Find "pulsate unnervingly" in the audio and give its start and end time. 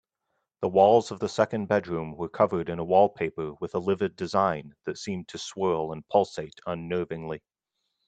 6.07-7.43